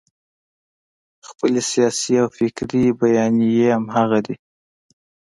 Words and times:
خپلې 1.27 1.61
سیاسي 1.71 2.13
او 2.21 2.27
فکري 2.37 2.83
بیانیې 2.99 3.69
همغه 3.77 4.19
دي. 4.25 4.35